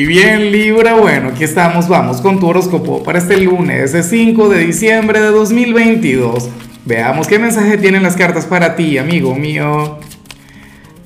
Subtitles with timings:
[0.00, 4.48] Y bien, Libra, bueno, aquí estamos, vamos con tu horóscopo para este lunes, ese 5
[4.48, 6.48] de diciembre de 2022.
[6.84, 9.98] Veamos qué mensaje tienen las cartas para ti, amigo mío.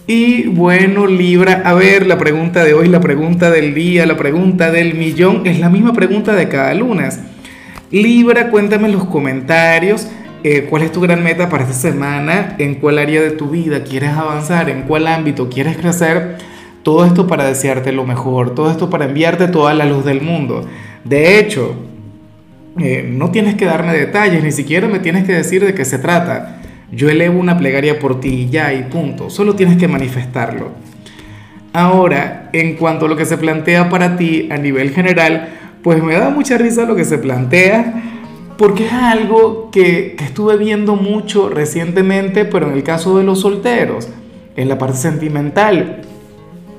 [0.06, 4.70] Y bueno, Libra, a ver, la pregunta de hoy, la pregunta del día, la pregunta
[4.70, 7.18] del millón, es la misma pregunta de cada lunes.
[7.90, 10.06] Libra, cuéntame en los comentarios
[10.44, 13.84] eh, cuál es tu gran meta para esta semana, en cuál área de tu vida
[13.84, 16.51] quieres avanzar, en cuál ámbito quieres crecer
[16.82, 20.66] todo esto para desearte lo mejor, todo esto para enviarte toda la luz del mundo.
[21.04, 21.74] De hecho,
[22.78, 25.98] eh, no tienes que darme detalles, ni siquiera me tienes que decir de qué se
[25.98, 26.60] trata.
[26.90, 29.30] Yo elevo una plegaria por ti ya y punto.
[29.30, 30.70] Solo tienes que manifestarlo.
[31.72, 35.48] Ahora, en cuanto a lo que se plantea para ti a nivel general,
[35.82, 37.94] pues me da mucha risa lo que se plantea,
[38.58, 43.40] porque es algo que, que estuve viendo mucho recientemente, pero en el caso de los
[43.40, 44.08] solteros,
[44.54, 46.02] en la parte sentimental.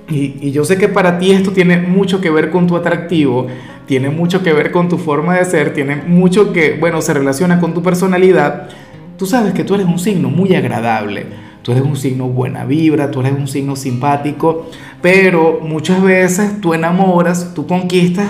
[0.10, 3.48] Y, yo sé que para ti esto tiene mucho que ver con tu atractivo,
[3.86, 7.60] tiene mucho que ver con tu forma de ser, tiene mucho que, bueno, se relaciona
[7.60, 8.70] con tu personalidad.
[9.18, 11.26] Tú sabes que tú eres un signo muy agradable,
[11.62, 14.70] tú eres un signo buena vibra, tú eres un signo simpático,
[15.02, 18.30] pero muchas veces tú enamoras, tú conquistas,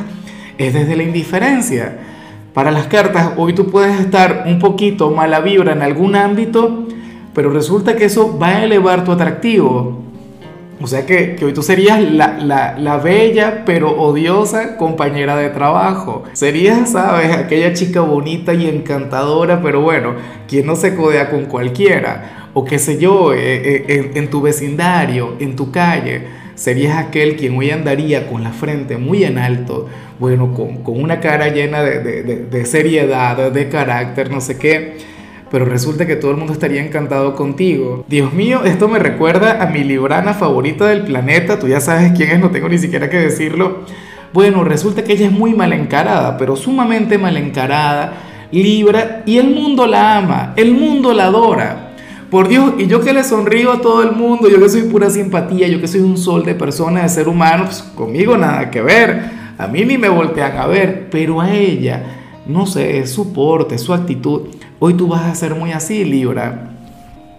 [0.57, 1.99] es desde la indiferencia.
[2.53, 6.87] Para las cartas, hoy tú puedes estar un poquito mala vibra en algún ámbito,
[7.33, 10.02] pero resulta que eso va a elevar tu atractivo.
[10.83, 16.25] O sea que, hoy tú serías la, bella pero odiosa compañera de trabajo.
[16.33, 22.49] Serías, sabes, aquella chica bonita y encantadora, pero bueno, quien no se codea con cualquiera.
[22.53, 26.23] O qué sé yo, eh, eh, en, tu vecindario, en tu calle.
[26.55, 29.87] Serías aquel quien hoy andaría con la frente muy en alto,
[30.19, 35.13] bueno, con, una cara llena de, de seriedad, de carácter, no sé qué
[35.53, 38.03] pero resulta que todo el mundo estaría encantado contigo.
[38.07, 42.31] Dios mío, esto me recuerda a mi librana favorita del planeta, tú ya sabes quién
[42.31, 43.81] es, no tengo ni siquiera que decirlo.
[44.33, 48.13] Bueno, resulta que ella es muy mal encarada, pero sumamente mal encarada,
[48.51, 51.91] Libra, y el mundo la ama, el mundo la adora.
[52.31, 55.11] Por Dios, y yo que le sonrío a todo el mundo, yo que soy pura
[55.11, 58.81] simpatía, yo que soy un sol de personas, de ser humano, pues conmigo nada que
[58.81, 59.21] ver.
[59.59, 63.93] A mí ni me voltean a ver, pero a ella, no sé, su porte, su
[63.93, 64.47] actitud
[64.85, 66.71] Hoy tú vas a ser muy así, Libra.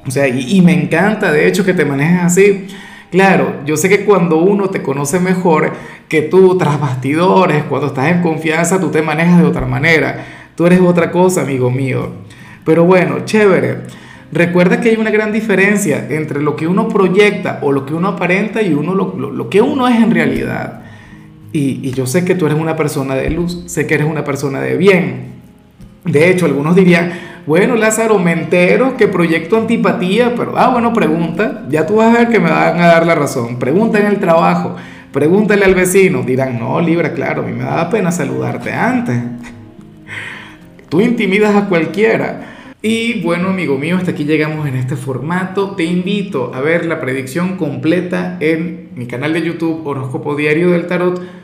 [0.07, 2.69] O sea, y, me encanta, de hecho, que te manejes así.
[3.11, 5.73] Claro, yo sé que cuando uno te conoce mejor
[6.09, 10.25] que tú tras bastidores, cuando estás en confianza, tú te manejas de otra manera.
[10.57, 12.13] Tú eres otra cosa, amigo mío.
[12.65, 13.83] Pero bueno, chévere.
[14.33, 18.09] Recuerda que hay una gran diferencia entre lo que uno proyecta o lo que uno
[18.09, 20.84] aparenta y uno, lo, que uno es en realidad.
[21.57, 24.61] Y, yo sé que tú eres una persona de luz, sé que eres una persona
[24.61, 25.35] de bien.
[26.05, 27.13] De hecho, algunos dirían,
[27.47, 32.19] bueno, Lázaro, me entero que proyecto antipatía, pero, ah, bueno, pregunta, ya tú vas a
[32.19, 33.61] ver que me van a dar la razón.
[33.61, 34.75] Pregunta en el trabajo,
[35.13, 36.25] pregúntale al vecino.
[36.25, 39.17] Dirán, no, Libra, claro, a mí me da pena saludarte antes.
[40.89, 42.51] Tú intimidas a cualquiera.
[42.83, 45.77] Y bueno, amigo mío, hasta aquí llegamos en este formato.
[45.77, 50.89] Te invito a ver la predicción completa en mi canal de YouTube Horóscopo Diario del
[50.89, 51.44] Tarot